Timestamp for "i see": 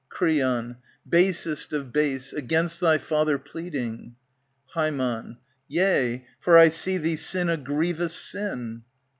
6.57-6.97